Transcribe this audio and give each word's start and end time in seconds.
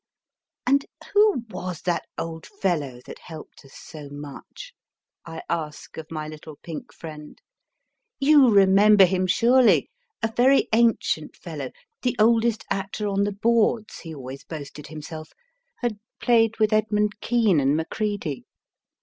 And 0.65 0.83
who 1.13 1.43
was 1.51 1.83
that 1.83 2.05
old 2.17 2.47
fellow 2.47 3.01
that 3.05 3.19
helped 3.19 3.63
us 3.63 3.75
so 3.75 4.09
much? 4.09 4.73
I 5.27 5.43
ask 5.47 5.95
of 5.95 6.09
my 6.09 6.27
little 6.27 6.55
pink 6.63 6.91
friend; 6.91 7.39
you 8.19 8.49
remember 8.49 9.05
him 9.05 9.27
surely 9.27 9.91
a 10.23 10.33
very 10.35 10.67
ancient 10.73 11.35
fellow, 11.35 11.69
the 12.01 12.15
oldest 12.17 12.65
actor 12.71 13.07
on 13.07 13.25
the 13.25 13.31
boards 13.31 13.99
he 13.99 14.15
always 14.15 14.43
boasted 14.43 14.87
himself 14.87 15.33
had 15.83 15.99
played 16.19 16.57
with 16.57 16.73
Edmund 16.73 17.19
Kean 17.21 17.59
and 17.59 17.75
Mac 17.77 17.99
read} 17.99 18.43